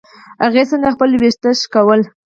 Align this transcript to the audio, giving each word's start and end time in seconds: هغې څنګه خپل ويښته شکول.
هغې 0.43 0.63
څنګه 0.69 0.89
خپل 0.95 1.09
ويښته 1.21 1.49
شکول. 1.61 2.01